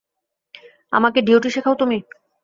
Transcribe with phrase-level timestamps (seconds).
[0.93, 1.97] আমাকে ডিউটি শেখাও তুমি!